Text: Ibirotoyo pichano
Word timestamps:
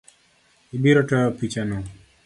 Ibirotoyo 0.75 1.29
pichano 1.37 1.77